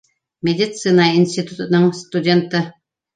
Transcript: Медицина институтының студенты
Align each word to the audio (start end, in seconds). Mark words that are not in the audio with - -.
Медицина 0.47 1.05
институтының 1.17 1.85
студенты 1.99 2.63